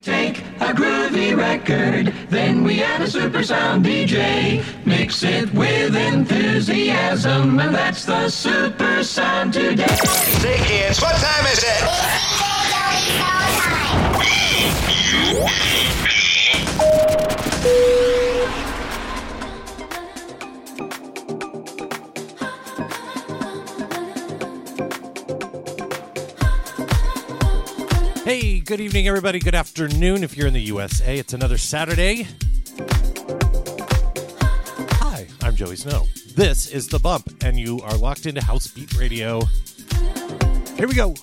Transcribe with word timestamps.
Take 0.00 0.38
a 0.60 0.72
groovy 0.72 1.36
record, 1.36 2.14
then 2.30 2.62
we 2.62 2.84
add 2.84 3.02
a 3.02 3.10
super 3.10 3.42
sound 3.42 3.84
DJ. 3.84 4.64
Mix 4.86 5.24
it 5.24 5.52
with 5.52 5.96
enthusiasm, 5.96 7.58
and 7.58 7.74
that's 7.74 8.04
the 8.04 8.28
super 8.28 9.02
sound 9.02 9.54
today. 9.54 9.86
Say 9.86 10.56
kids, 10.58 11.00
what 11.00 11.16
time 11.16 11.46
is 11.46 11.58
it? 11.58 11.82
It's 11.82 12.38
time. 12.38 12.58
Hey, 28.28 28.60
good 28.60 28.78
evening, 28.78 29.08
everybody. 29.08 29.38
Good 29.38 29.54
afternoon 29.54 30.22
if 30.22 30.36
you're 30.36 30.48
in 30.48 30.52
the 30.52 30.60
USA. 30.60 31.16
It's 31.16 31.32
another 31.32 31.56
Saturday. 31.56 32.26
Hi, 35.00 35.26
I'm 35.40 35.56
Joey 35.56 35.76
Snow. 35.76 36.04
This 36.36 36.66
is 36.66 36.88
The 36.88 36.98
Bump, 36.98 37.42
and 37.42 37.58
you 37.58 37.80
are 37.80 37.96
locked 37.96 38.26
into 38.26 38.44
House 38.44 38.66
Beat 38.66 38.94
Radio. 38.98 39.40
Here 40.76 40.86
we 40.86 40.92
go. 40.92 41.14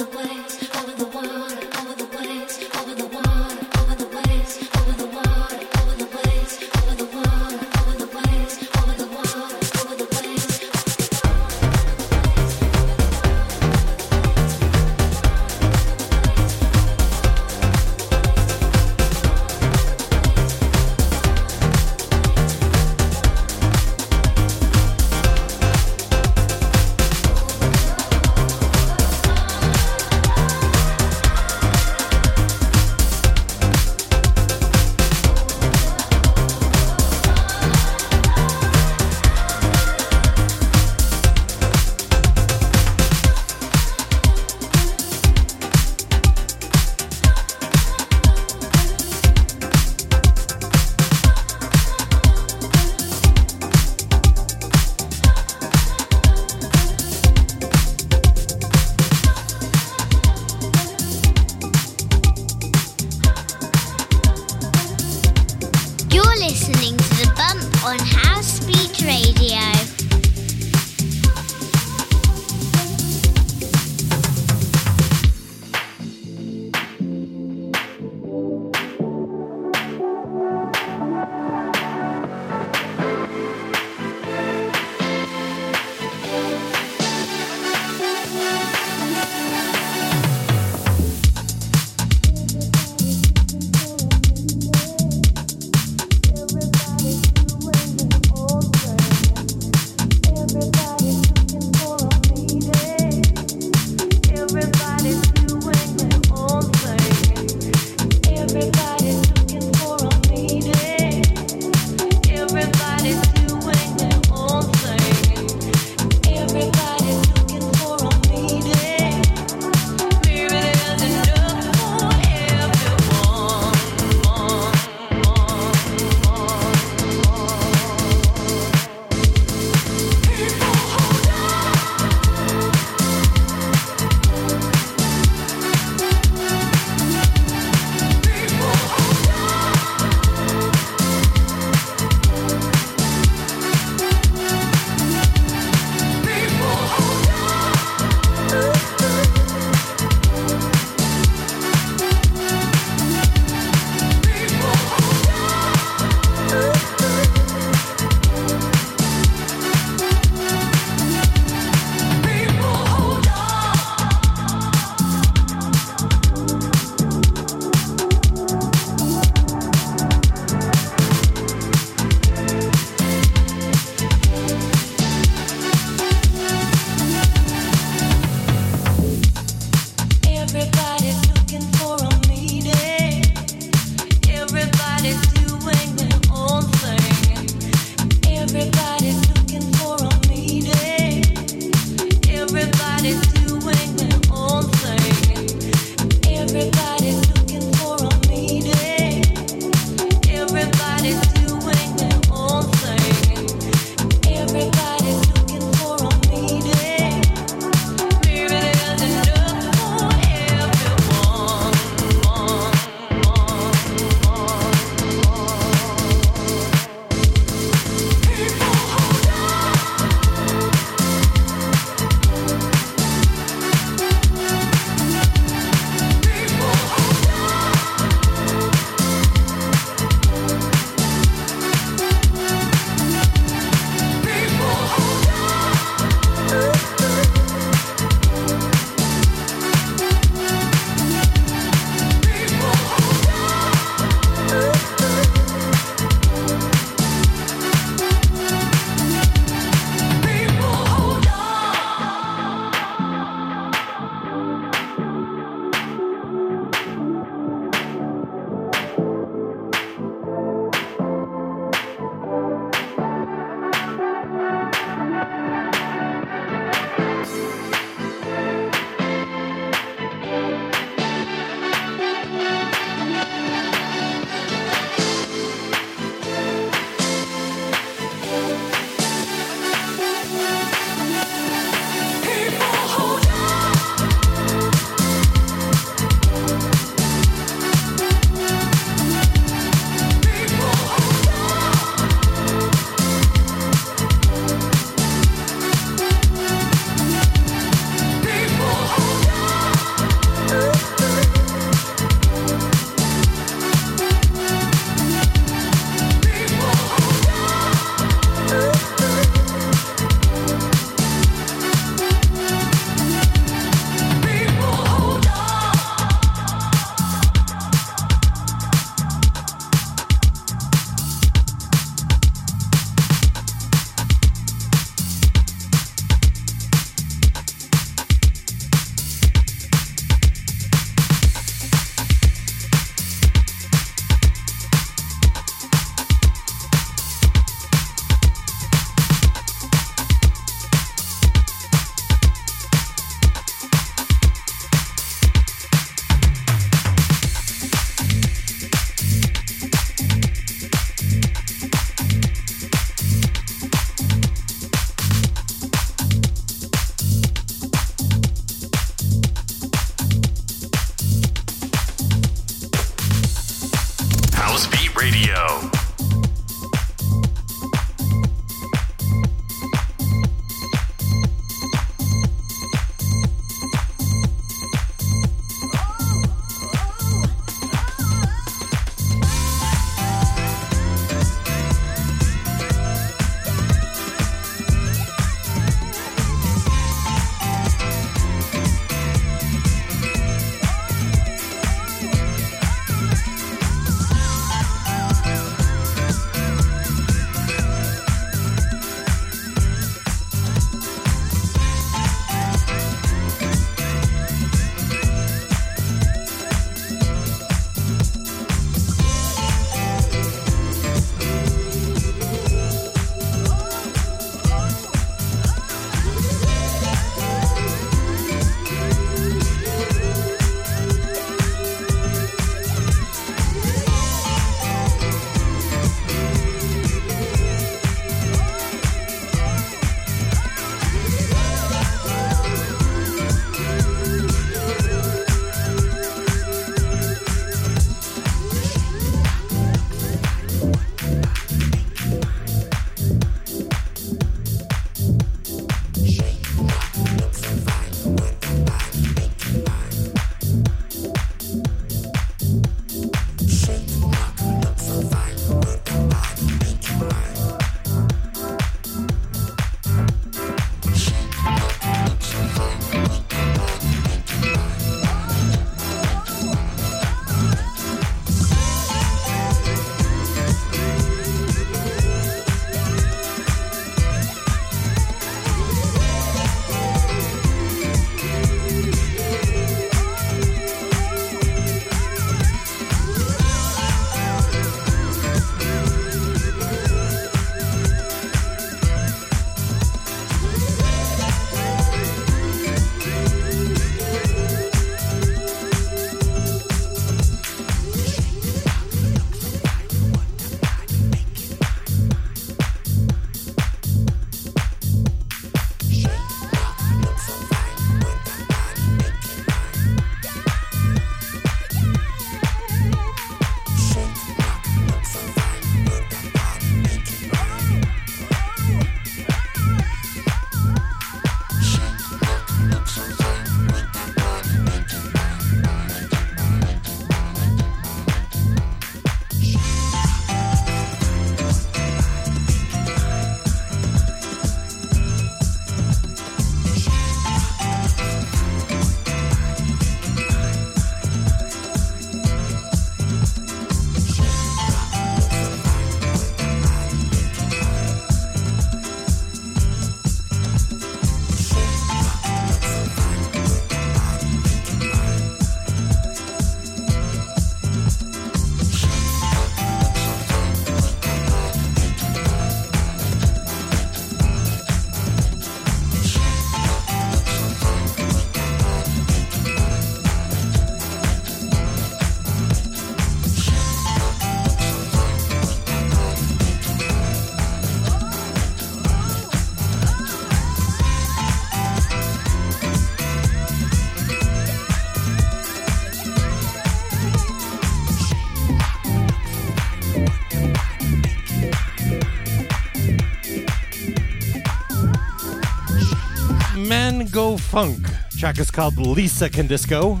Funk. 597.52 597.86
Track 598.16 598.38
is 598.38 598.50
called 598.50 598.78
Lisa 598.78 599.28
Can 599.28 599.46
Disco. 599.46 600.00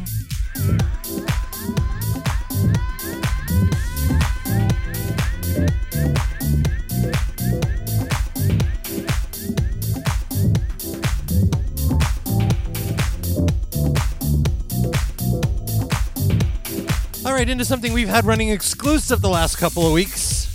All 17.26 17.34
right, 17.34 17.46
into 17.46 17.66
something 17.66 17.92
we've 17.92 18.08
had 18.08 18.24
running 18.24 18.48
exclusive 18.48 19.20
the 19.20 19.28
last 19.28 19.58
couple 19.58 19.86
of 19.86 19.92
weeks. 19.92 20.46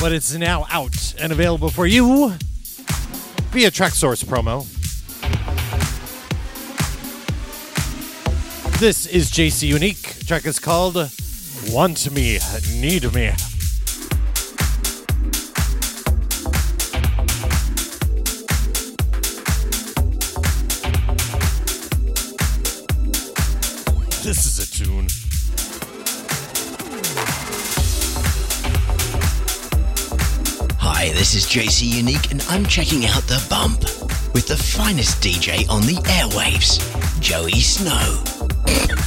But 0.00 0.10
it's 0.10 0.34
now 0.34 0.66
out 0.68 1.14
and 1.20 1.30
available 1.30 1.70
for 1.70 1.86
you 1.86 2.34
via 3.54 3.70
Traxsource 3.70 4.24
promo. 4.24 4.66
This 8.80 9.06
is 9.06 9.30
JC 9.30 9.68
Unique. 9.68 10.26
Track 10.26 10.44
is 10.44 10.58
called 10.58 10.96
Want 11.70 12.10
Me, 12.10 12.40
Need 12.80 13.14
Me. 13.14 13.53
JC 31.54 31.86
Unique, 31.86 32.32
and 32.32 32.44
I'm 32.48 32.66
checking 32.66 33.06
out 33.06 33.22
The 33.28 33.40
Bump 33.48 33.82
with 34.34 34.48
the 34.48 34.56
finest 34.56 35.22
DJ 35.22 35.70
on 35.70 35.82
the 35.82 35.94
airwaves, 36.10 36.80
Joey 37.20 37.60
Snow. 37.60 39.03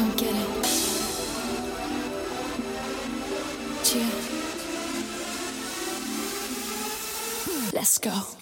It. 0.00 0.54
Let's 7.74 7.98
go. 7.98 8.37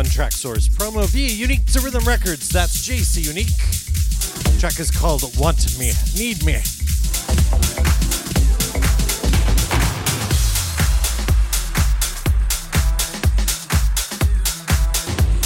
on 0.00 0.06
Traxsource. 0.06 0.70
Promo 0.70 1.06
V, 1.10 1.30
unique 1.30 1.66
to 1.66 1.80
Rhythm 1.80 2.02
Records. 2.04 2.48
That's 2.48 2.88
JC 2.88 3.26
Unique. 3.26 3.48
The 3.48 4.58
track 4.58 4.80
is 4.80 4.90
called 4.90 5.20
Want 5.36 5.78
Me, 5.78 5.92
Need 6.16 6.42
Me. 6.42 6.54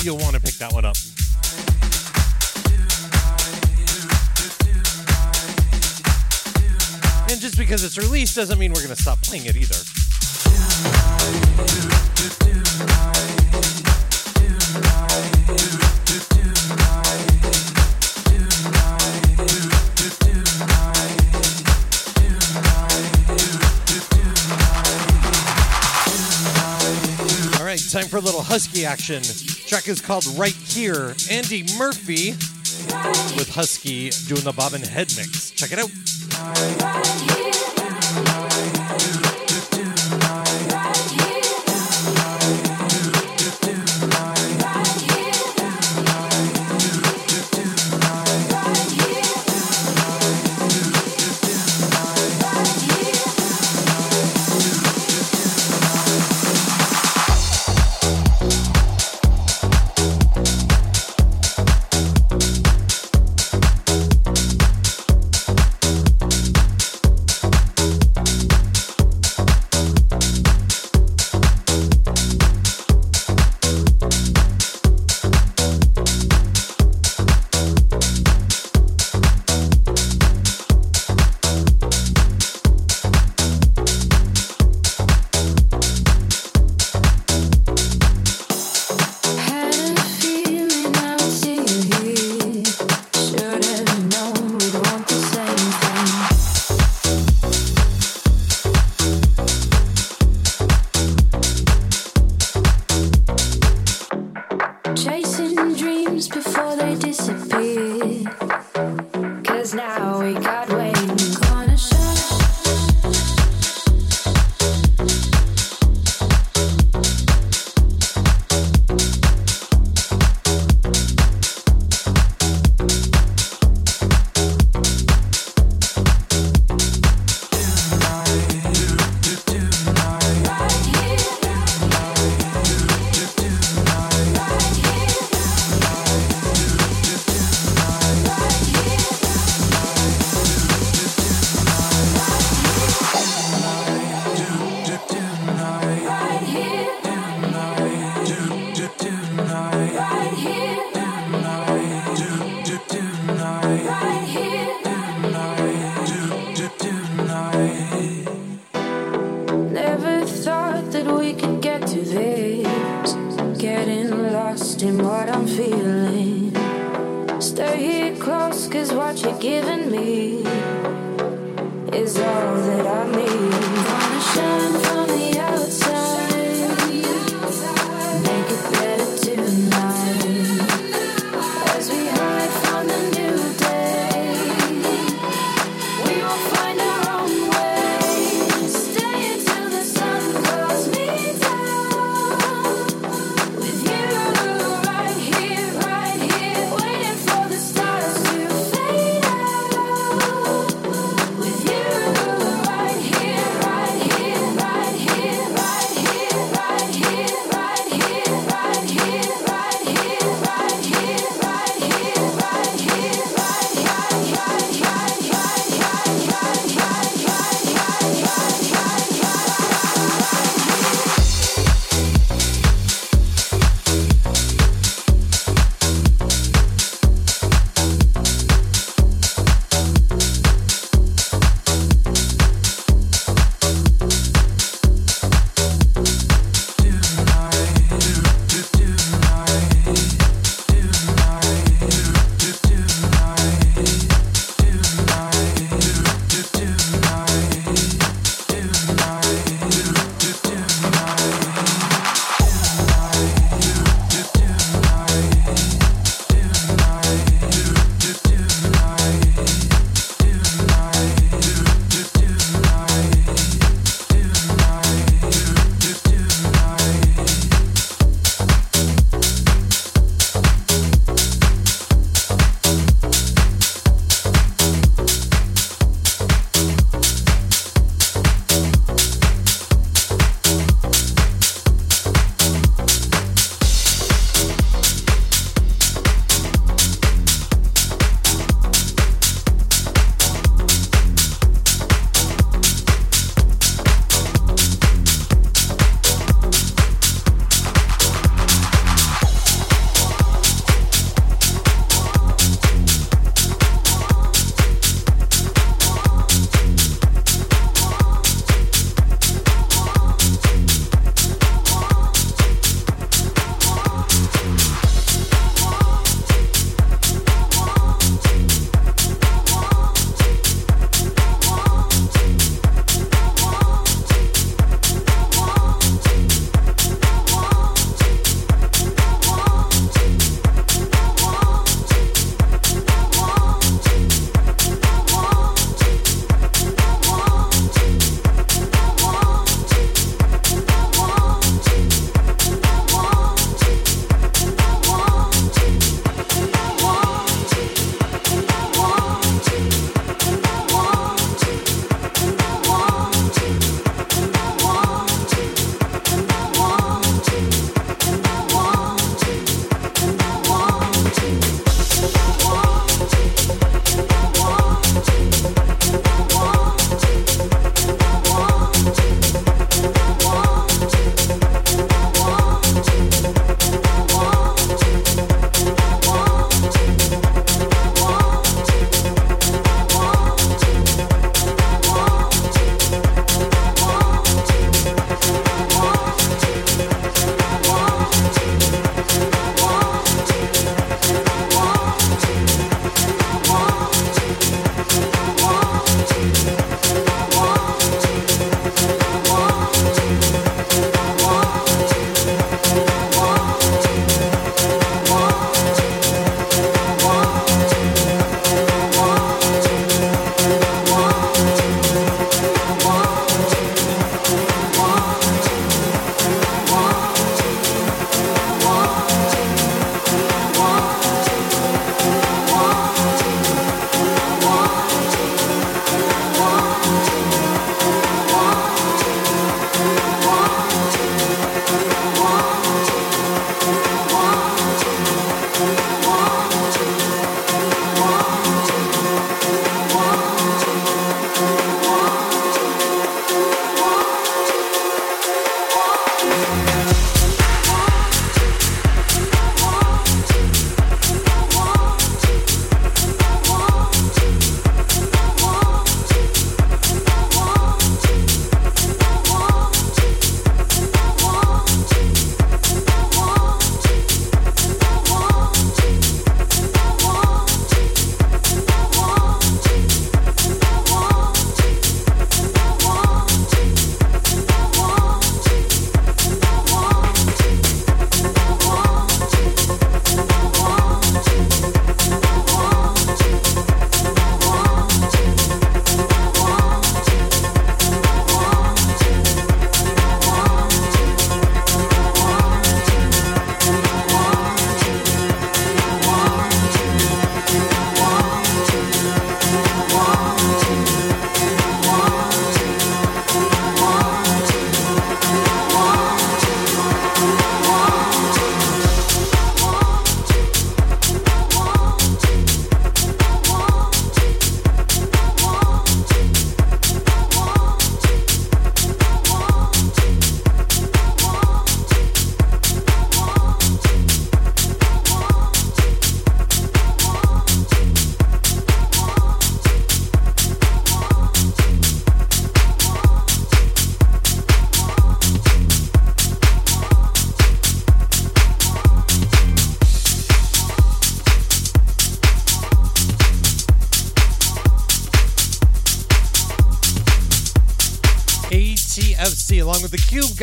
You'll 0.05 0.19
want 0.19 0.37
to 0.37 0.41
pick 0.41 0.55
that 0.59 0.71
one 0.73 0.85
up. 0.85 0.95
And 7.29 7.41
just 7.41 7.59
because 7.59 7.83
it's 7.83 7.99
released 7.99 8.37
doesn't 8.37 8.61
mean 8.61 8.73
we're 8.73 8.85
going 8.85 8.95
to 8.95 9.03
stop 9.03 9.21
playing 9.23 9.47
it 9.47 9.57
either. 9.57 9.94
Husky 28.55 28.87
action. 28.87 29.21
Track 29.67 29.89
is 29.89 30.01
called 30.01 30.25
Right 30.39 30.55
Here. 30.55 31.17
Andy 31.29 31.65
Murphy 31.77 32.35
with 33.37 33.51
Husky 33.53 34.11
doing 34.29 34.45
the 34.45 34.53
bobbin 34.53 34.81
head 34.81 35.13
mix. 35.17 35.51
Check 35.51 35.73
it 35.73 35.81
out. 35.81 35.91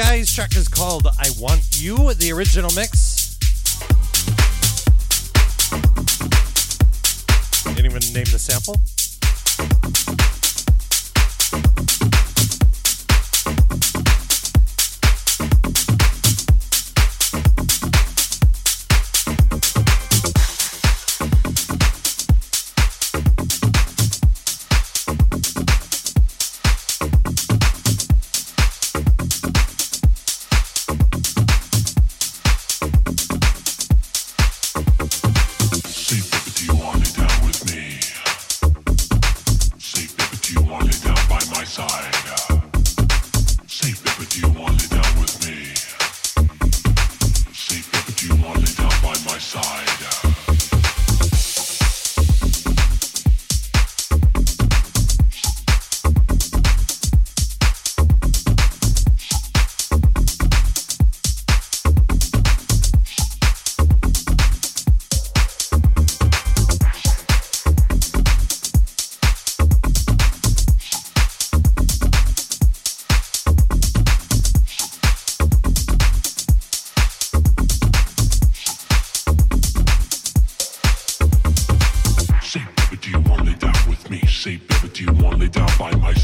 Guys. 0.01 0.33
Track 0.33 0.55
is 0.55 0.67
called 0.67 1.05
I 1.19 1.29
Want 1.37 1.79
You, 1.79 2.13
the 2.15 2.31
original 2.31 2.71
mix. 2.75 3.37
Didn't 7.63 7.85
even 7.85 8.01
name 8.13 8.25
the 8.25 8.39
sample. 8.39 8.80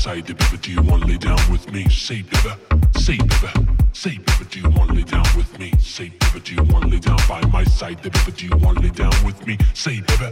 My? 0.08 0.22
Baby, 0.22 0.58
do 0.62 0.72
you 0.72 0.82
want 0.84 1.02
to 1.04 1.08
lay 1.10 1.18
down 1.18 1.40
with 1.52 1.72
me? 1.72 1.84
Say, 1.90 2.22
baby, 2.22 2.56
say, 2.96 3.18
baby, 3.18 3.68
say, 3.94 4.18
baby, 4.18 4.46
do 4.50 4.60
you 4.62 4.70
want 4.70 4.90
to 4.90 4.96
lay 4.96 5.04
down 5.04 5.26
with 5.36 5.60
me? 5.60 5.72
Say, 5.80 6.10
baby, 6.20 6.40
do 6.44 6.56
you 6.56 6.64
want 6.64 6.86
to 6.86 6.90
lay 6.90 7.00
down 7.00 7.20
by 7.28 7.42
my 7.48 7.64
side? 7.66 8.02
Baby, 8.02 8.32
do 8.36 8.46
you 8.48 8.58
want 8.58 8.78
to 8.78 8.84
lay 8.84 8.90
down 8.92 9.14
with 9.26 9.46
me? 9.46 9.58
Say, 9.74 10.00
baby, 10.02 10.32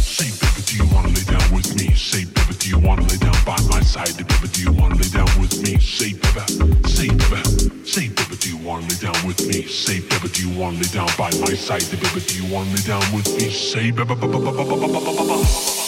say, 0.00 0.30
baby, 0.40 0.60
do 0.64 0.76
you 0.80 0.86
want 0.94 1.06
to 1.08 1.12
lay 1.12 1.26
down 1.28 1.54
with 1.54 1.68
me? 1.76 1.92
Say, 1.94 2.24
baby, 2.24 2.54
do 2.58 2.68
you 2.70 2.78
want 2.78 3.00
to 3.00 3.06
lay 3.12 3.18
down 3.18 3.36
by 3.44 3.58
my 3.68 3.82
side? 3.82 4.16
Baby, 4.16 4.48
do 4.52 4.62
you 4.62 4.72
want 4.72 4.94
to 4.94 5.00
lay 5.02 5.10
down 5.12 5.30
with 5.40 5.54
me? 5.62 5.76
Say, 5.78 6.12
baby, 6.16 6.44
say, 6.88 7.08
baby, 7.08 7.84
say, 7.84 8.08
baby, 8.08 8.36
do 8.40 8.48
you 8.48 8.58
want 8.64 8.88
to 8.88 8.96
lay 8.96 9.12
down 9.12 9.26
with 9.26 9.40
me? 9.46 9.62
Say, 9.62 10.00
baby, 10.00 10.28
do 10.28 10.48
you 10.48 10.58
wanna 10.58 10.76
lay 10.78 10.88
down 10.88 11.08
by 11.18 11.30
my 11.44 11.52
side? 11.52 11.84
People 11.90 12.20
do 12.20 12.34
you 12.40 12.52
want 12.52 12.68
to 12.68 12.74
lay 12.76 12.86
down 12.88 13.04
with 13.14 13.28
me? 13.36 13.50
Say, 13.50 13.90
baby? 13.90 14.14
Baby? 14.14 14.14
Say, 14.14 14.14
baby, 14.14 14.14
ba- 14.14 14.16
ba- 14.16 14.26
ba- 14.26 14.40
ba- 14.40 15.26
ba- 15.28 15.87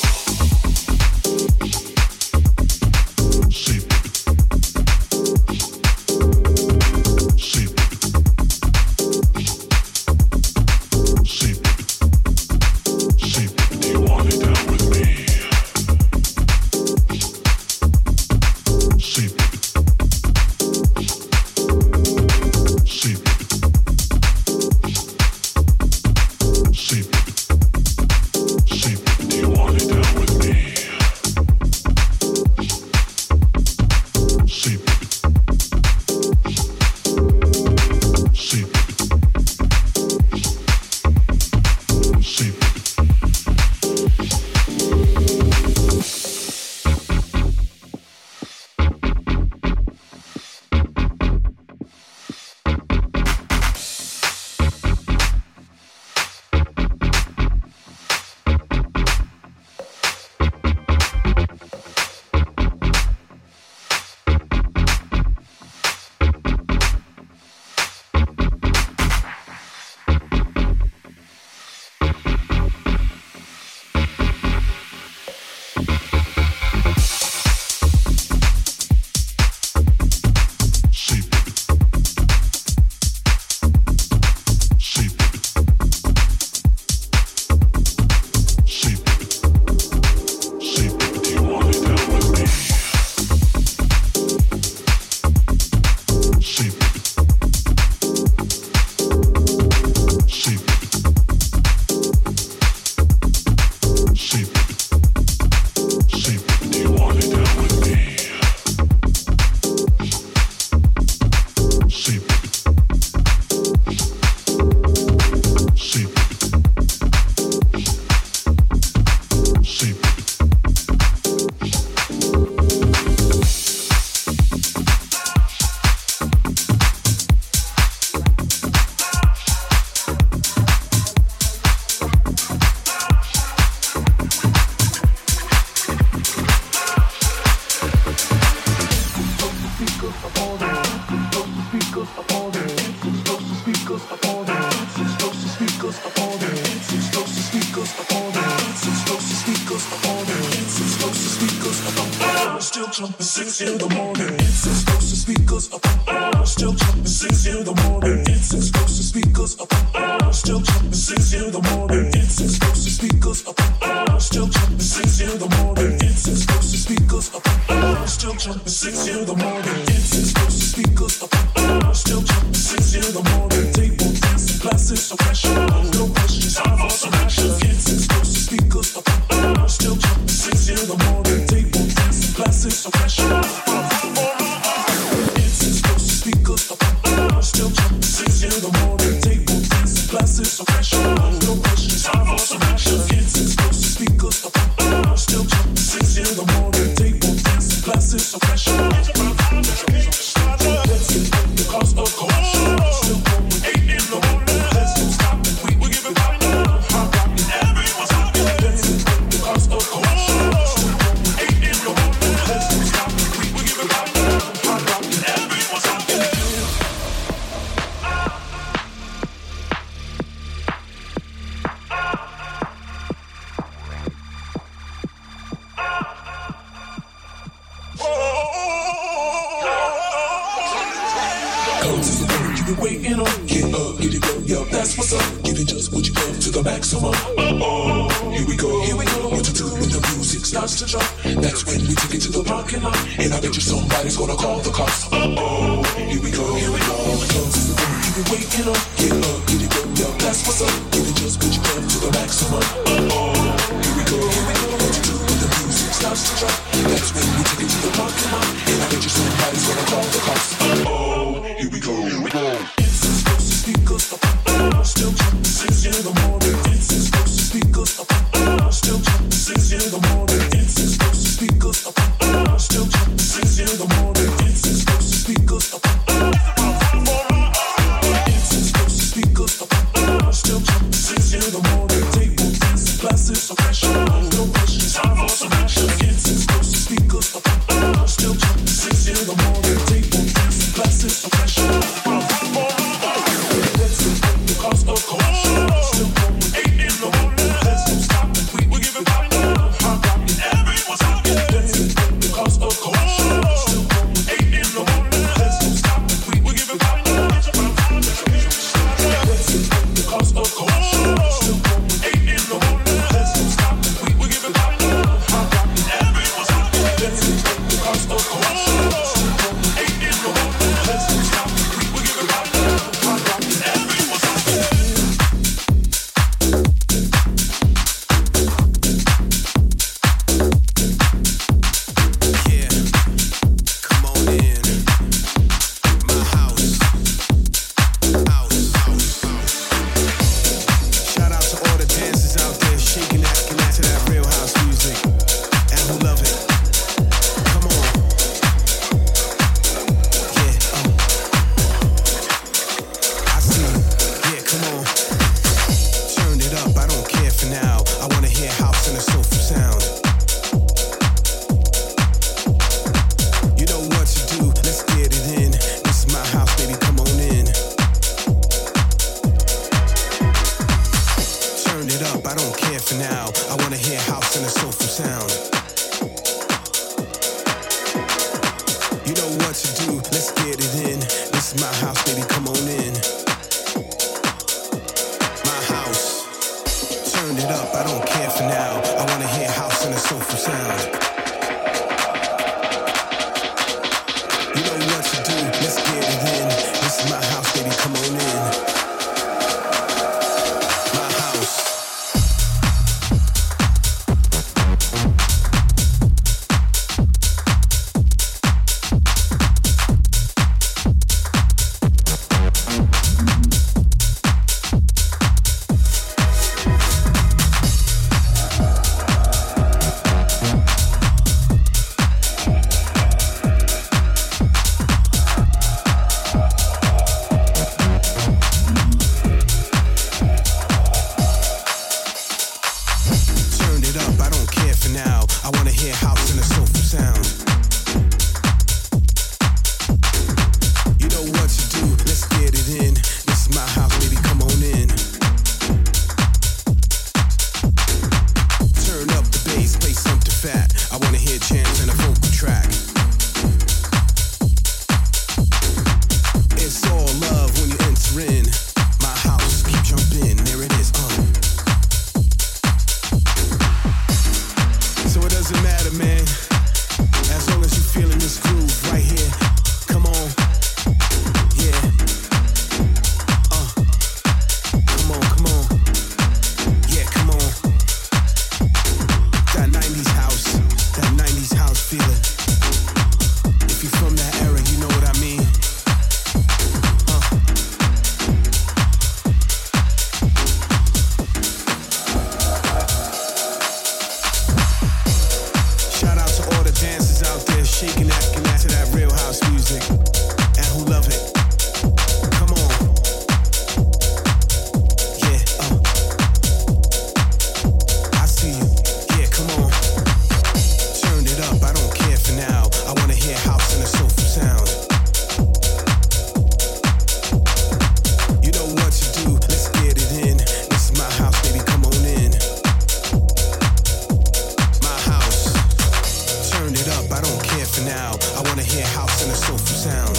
I 528.37 528.43
wanna 528.43 528.62
hear 528.62 528.87
house 528.87 529.22
and 529.22 529.33
a 529.33 529.35
soulful 529.35 529.76
sound. 529.76 530.16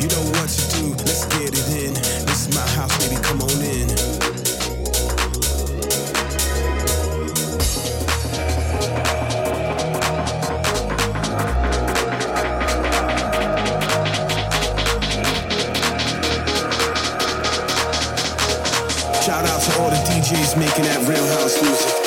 You 0.00 0.08
know 0.08 0.22
what 0.38 0.48
to 0.48 0.64
do, 0.76 0.90
let's 1.04 1.24
get 1.26 1.50
it 1.52 1.68
in. 1.82 1.94
This 1.94 2.54
my 2.54 2.60
house, 2.76 2.96
baby, 2.98 3.20
come 3.22 3.42
on 3.42 3.50
in. 3.62 3.88
Shout 19.22 19.44
out 19.44 19.60
to 19.60 19.78
all 19.80 19.90
the 19.90 19.96
DJs 20.08 20.58
making 20.58 20.84
that 20.84 21.06
real 21.08 21.26
house 21.26 21.62
music. 21.62 21.97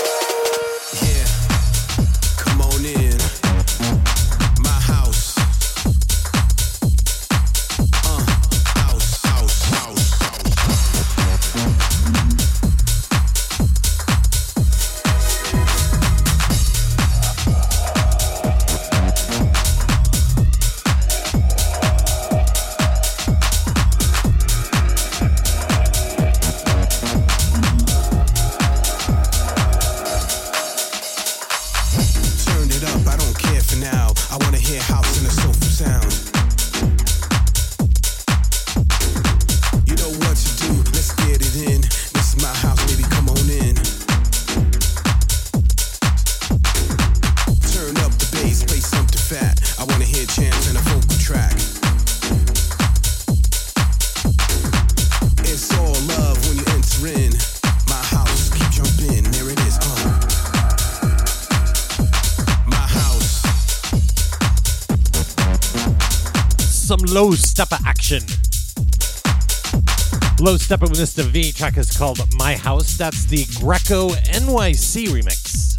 Lowsteppa 70.41 70.89
with 70.89 70.93
Mr. 70.93 71.23
V 71.23 71.51
track 71.51 71.77
is 71.77 71.95
called 71.95 72.19
My 72.33 72.55
House. 72.55 72.97
That's 72.97 73.25
the 73.25 73.45
Greco 73.59 74.09
NYC 74.09 75.05
remix. 75.09 75.77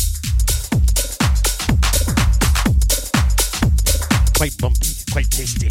Quite 4.36 4.56
bumpy, 4.58 4.86
quite 5.10 5.28
tasty. 5.30 5.66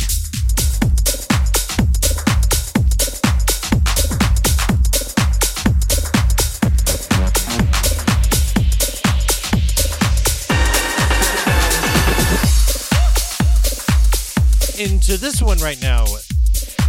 Into 14.83 15.15
this 15.15 15.41
one 15.41 15.59
right 15.59 15.81
now. 15.81 16.03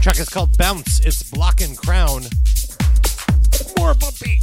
Track 0.02 0.18
is 0.18 0.28
called 0.28 0.58
Bounce. 0.58 0.98
It's 0.98 1.22
Block 1.22 1.60
and 1.60 1.78
Crown. 1.78 2.22
More 3.78 3.94
bumpy. 3.94 4.40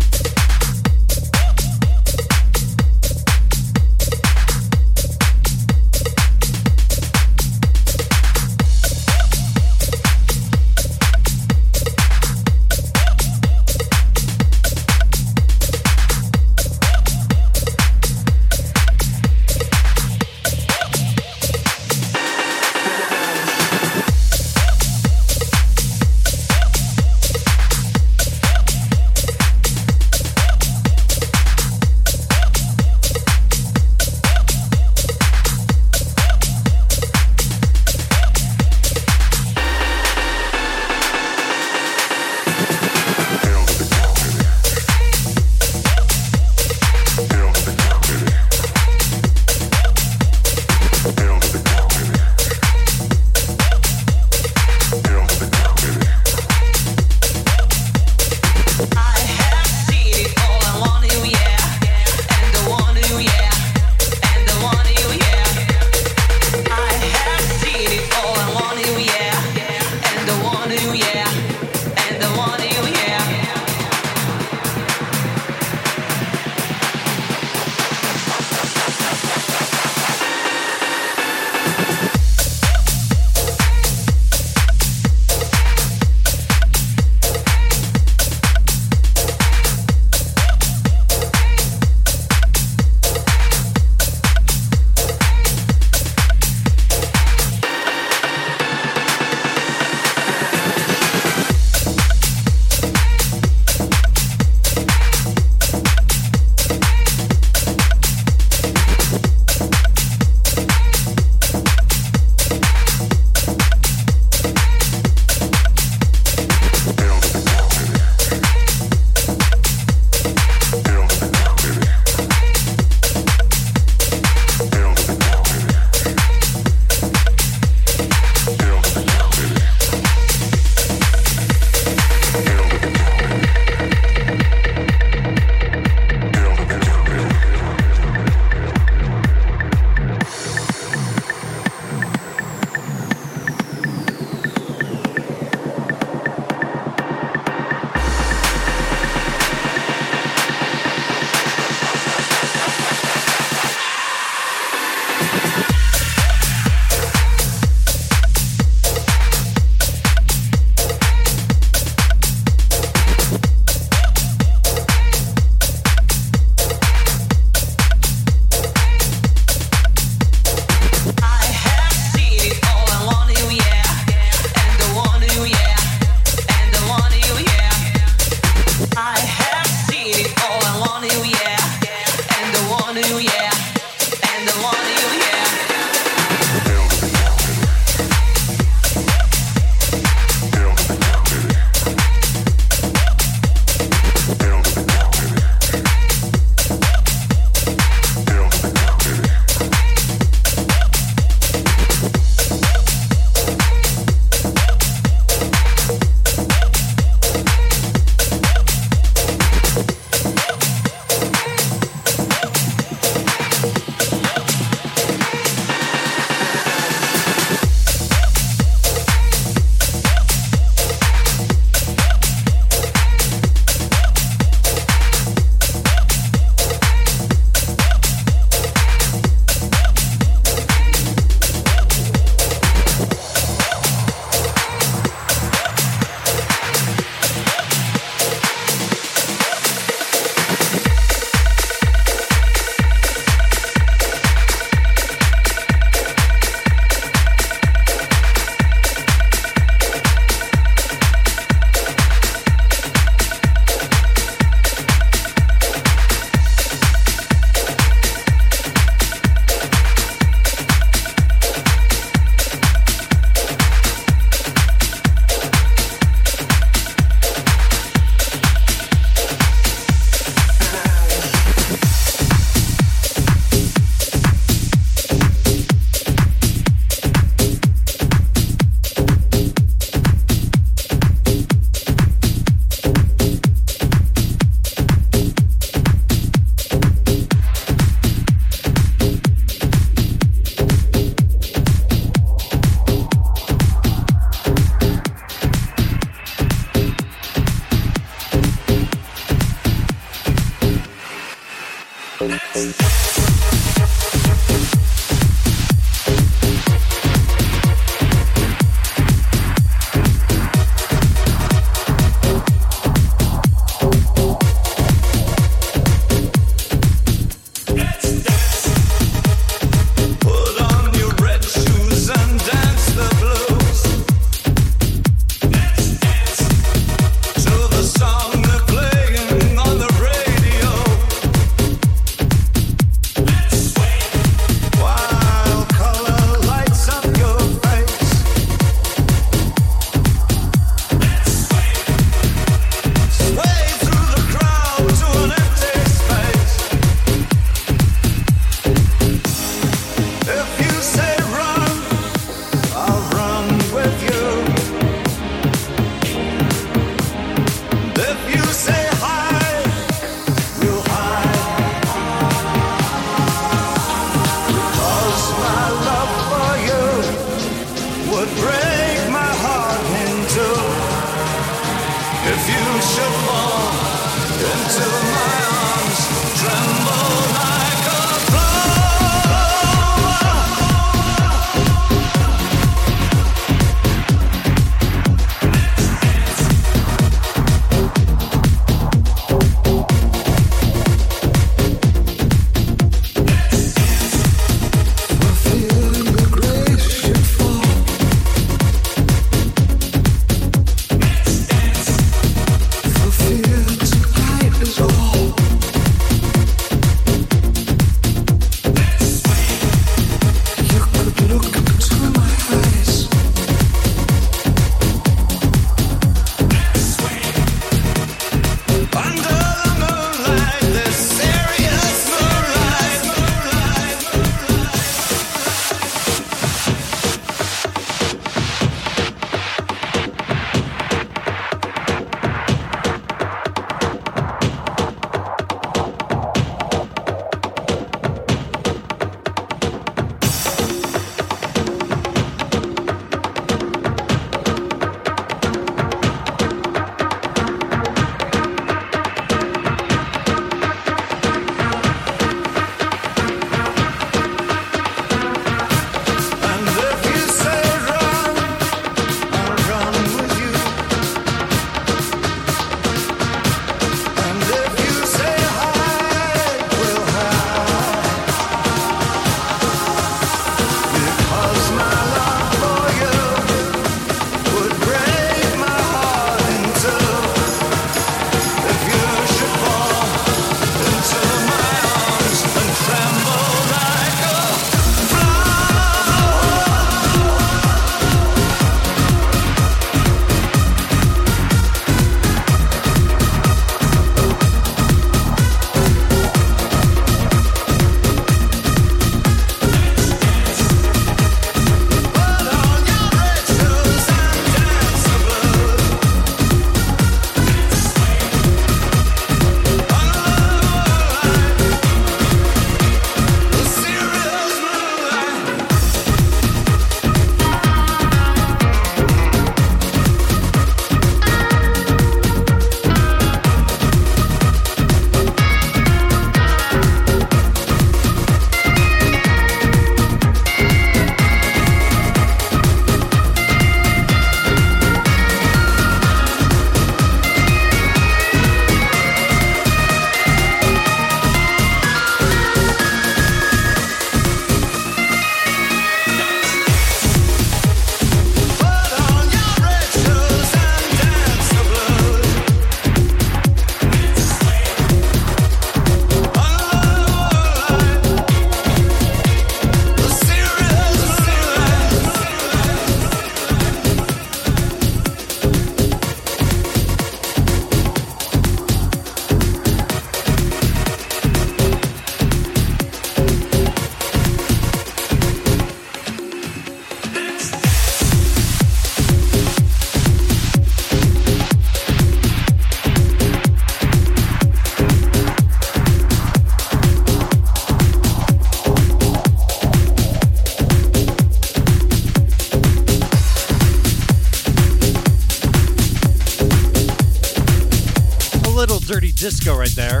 Disco 599.22 599.56
right 599.56 599.70
there. 599.76 600.00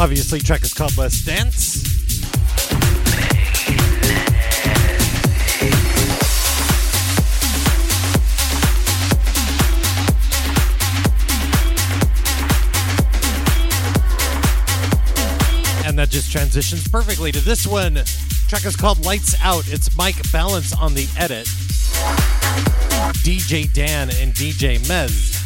Obviously, 0.00 0.40
track 0.40 0.62
is 0.62 0.74
called 0.74 0.98
Let's 0.98 1.24
Dance. 1.24 1.76
And 15.86 15.96
that 16.00 16.08
just 16.10 16.32
transitions 16.32 16.88
perfectly 16.88 17.30
to 17.30 17.38
this 17.38 17.64
one. 17.64 17.94
Track 18.48 18.64
is 18.64 18.74
called 18.74 19.04
Lights 19.04 19.36
Out. 19.40 19.68
It's 19.68 19.96
Mike 19.96 20.20
Balance 20.32 20.74
on 20.74 20.94
the 20.94 21.06
edit. 21.16 21.46
DJ 23.22 23.72
Dan 23.72 24.10
and 24.20 24.34
DJ 24.34 24.80
Mez. 24.80 25.41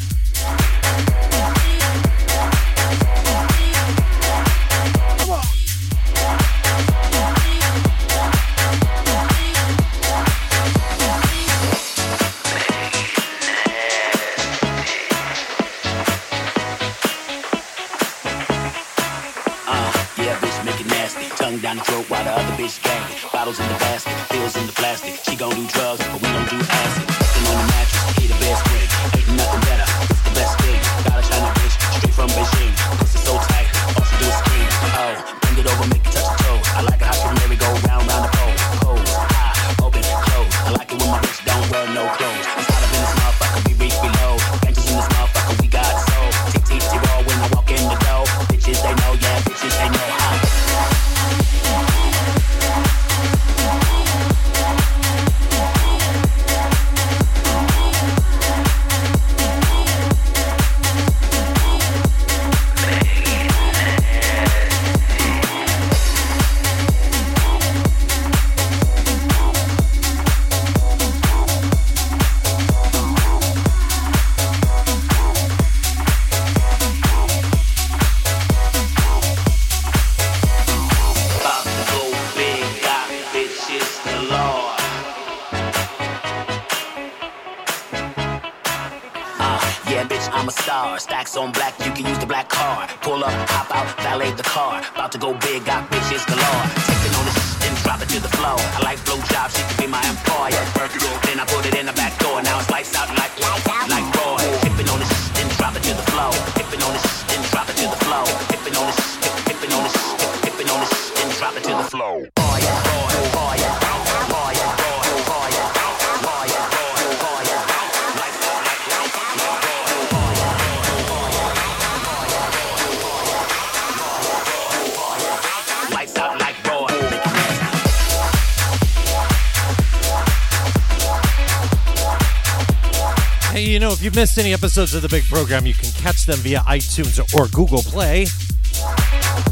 You 133.77 133.81
know, 133.81 133.93
if 133.93 134.03
you've 134.03 134.17
missed 134.17 134.39
any 134.39 134.55
episodes 134.55 134.95
of 134.95 135.03
the 135.03 135.09
big 135.11 135.23
program, 135.25 135.67
you 135.67 135.75
can 135.75 135.93
catch 135.93 136.25
them 136.25 136.39
via 136.39 136.61
iTunes 136.61 137.21
or 137.35 137.47
Google 137.49 137.83
Play, 137.83 138.25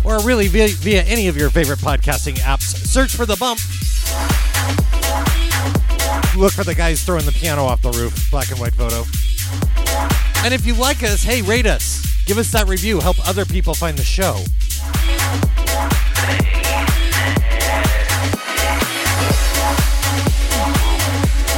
or 0.02 0.26
really 0.26 0.48
via, 0.48 0.68
via 0.68 1.02
any 1.02 1.28
of 1.28 1.36
your 1.36 1.50
favorite 1.50 1.78
podcasting 1.80 2.36
apps. 2.36 2.62
Search 2.62 3.14
for 3.14 3.26
The 3.26 3.36
Bump. 3.36 3.60
Look 6.38 6.54
for 6.54 6.64
the 6.64 6.74
guys 6.74 7.04
throwing 7.04 7.26
the 7.26 7.32
piano 7.32 7.64
off 7.64 7.82
the 7.82 7.90
roof, 7.90 8.30
black 8.30 8.50
and 8.50 8.58
white 8.58 8.72
photo. 8.72 9.04
And 10.42 10.54
if 10.54 10.64
you 10.64 10.72
like 10.72 11.02
us, 11.02 11.22
hey, 11.22 11.42
rate 11.42 11.66
us. 11.66 12.00
Give 12.24 12.38
us 12.38 12.50
that 12.52 12.66
review. 12.66 13.00
Help 13.00 13.18
other 13.28 13.44
people 13.44 13.74
find 13.74 13.98
the 13.98 14.04
show. 14.04 14.42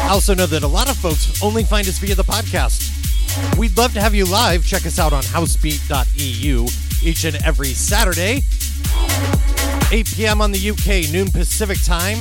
I 0.06 0.10
also 0.10 0.34
know 0.34 0.46
that 0.46 0.62
a 0.62 0.68
lot 0.68 0.88
of 0.88 0.96
folks 0.96 1.42
only 1.42 1.64
find 1.64 1.88
us 1.88 1.98
via 1.98 2.14
the 2.14 2.22
podcast. 2.22 3.58
We'd 3.58 3.76
love 3.76 3.92
to 3.94 4.00
have 4.00 4.14
you 4.14 4.24
live. 4.24 4.64
Check 4.64 4.86
us 4.86 5.00
out 5.00 5.12
on 5.12 5.24
housebeat.eu 5.24 6.66
each 7.02 7.24
and 7.24 7.34
every 7.44 7.70
Saturday, 7.70 8.42
8 9.90 10.06
p.m. 10.14 10.40
on 10.40 10.52
the 10.52 10.70
UK, 10.70 11.12
noon 11.12 11.32
Pacific 11.32 11.82
time. 11.82 12.18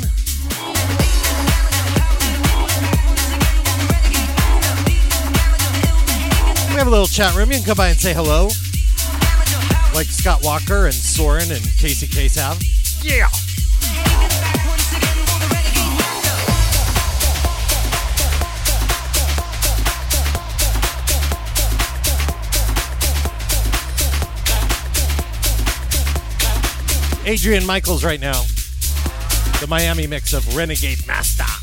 We 6.70 6.80
have 6.80 6.88
a 6.88 6.90
little 6.90 7.06
chat 7.06 7.36
room. 7.36 7.52
You 7.52 7.58
can 7.58 7.66
come 7.66 7.78
by 7.78 7.90
and 7.90 8.00
say 8.00 8.16
hello, 8.16 8.46
like 9.94 10.08
Scott 10.08 10.44
Walker 10.44 10.86
and 10.86 10.94
Soren 10.96 11.52
and 11.52 11.64
Casey 11.78 12.08
Case 12.08 12.36
have. 12.36 12.60
Yeah. 13.04 13.30
Adrian 27.28 27.66
Michaels 27.66 28.04
right 28.04 28.20
now. 28.20 28.44
The 29.60 29.66
Miami 29.68 30.06
mix 30.06 30.34
of 30.34 30.56
Renegade 30.56 31.08
Master. 31.08 31.55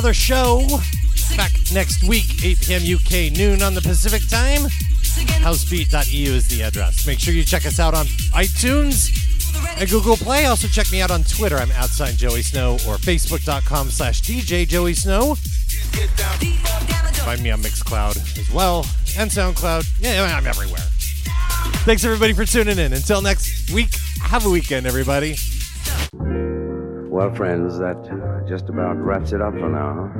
Another 0.00 0.14
show. 0.14 0.66
Back 1.36 1.52
next 1.74 2.02
week, 2.08 2.42
8 2.42 2.60
p.m. 2.62 2.80
UK, 2.80 3.36
noon 3.36 3.60
on 3.60 3.74
the 3.74 3.82
Pacific 3.82 4.26
time. 4.30 4.62
Housebeat.eu 5.44 6.32
is 6.32 6.48
the 6.48 6.62
address. 6.62 7.06
Make 7.06 7.18
sure 7.18 7.34
you 7.34 7.44
check 7.44 7.66
us 7.66 7.78
out 7.78 7.92
on 7.92 8.06
iTunes 8.32 9.12
and 9.78 9.90
Google 9.90 10.16
Play. 10.16 10.46
Also 10.46 10.68
check 10.68 10.90
me 10.90 11.02
out 11.02 11.10
on 11.10 11.22
Twitter. 11.24 11.58
I'm 11.58 11.70
outside 11.72 12.16
Joey 12.16 12.40
Snow 12.40 12.74
or 12.88 12.96
Facebook.com 12.96 13.90
slash 13.90 14.22
DJ 14.22 14.66
Joey 14.66 14.94
Snow. 14.94 15.34
Find 17.24 17.42
me 17.42 17.50
on 17.50 17.60
Mixcloud 17.60 18.16
as 18.38 18.50
well 18.50 18.86
and 19.18 19.30
SoundCloud. 19.30 19.86
Yeah, 20.00 20.34
I'm 20.34 20.46
everywhere. 20.46 20.80
Thanks 21.84 22.06
everybody 22.06 22.32
for 22.32 22.46
tuning 22.46 22.78
in. 22.78 22.94
Until 22.94 23.20
next 23.20 23.70
week, 23.70 23.90
have 24.22 24.46
a 24.46 24.50
weekend, 24.50 24.86
everybody. 24.86 25.36
Well, 26.14 27.34
friends, 27.34 27.76
that 27.80 28.02
just 28.50 28.68
about 28.68 28.96
wraps 28.96 29.30
it 29.30 29.40
up 29.40 29.52
for 29.52 29.68
now. 29.68 30.10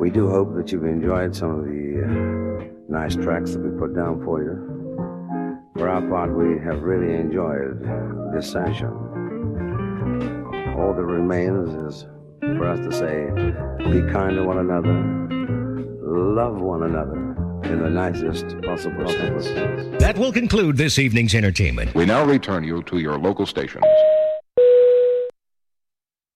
We 0.00 0.08
do 0.08 0.26
hope 0.26 0.54
that 0.54 0.72
you've 0.72 0.86
enjoyed 0.86 1.36
some 1.36 1.50
of 1.50 1.64
the 1.66 2.00
uh, 2.02 2.64
nice 2.88 3.14
tracks 3.14 3.52
that 3.52 3.60
we 3.60 3.78
put 3.78 3.94
down 3.94 4.24
for 4.24 4.42
you. 4.42 5.68
For 5.76 5.86
our 5.86 6.00
part, 6.08 6.34
we 6.34 6.58
have 6.64 6.80
really 6.80 7.14
enjoyed 7.14 7.82
this 8.34 8.50
session. 8.50 8.88
All 10.78 10.94
that 10.94 11.04
remains 11.04 11.94
is 11.94 12.06
for 12.40 12.66
us 12.68 12.78
to 12.78 12.90
say, 12.90 13.28
be 13.90 14.00
kind 14.10 14.34
to 14.36 14.44
one 14.44 14.56
another, 14.56 14.94
love 16.00 16.58
one 16.58 16.84
another 16.84 17.18
in 17.64 17.82
the 17.82 17.90
nicest 17.90 18.62
possible 18.62 19.06
sense. 19.10 19.44
That 20.00 20.16
will 20.16 20.32
conclude 20.32 20.78
this 20.78 20.98
evening's 20.98 21.34
entertainment. 21.34 21.94
We 21.94 22.06
now 22.06 22.24
return 22.24 22.64
you 22.64 22.82
to 22.84 22.96
your 22.96 23.18
local 23.18 23.44
stations. 23.44 23.84